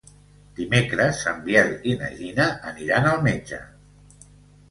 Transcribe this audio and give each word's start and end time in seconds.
Dimecres 0.59 1.19
en 1.31 1.43
Biel 1.49 1.69
i 1.91 1.93
na 2.03 2.09
Gina 2.21 2.47
aniran 2.71 3.07
al 3.11 3.21
metge. 3.27 3.59